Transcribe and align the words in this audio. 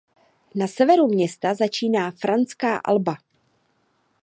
Na 0.55 0.67
severu 0.67 1.07
města 1.07 1.53
začíná 1.53 2.11
Franská 2.11 2.77
Alba. 2.85 3.15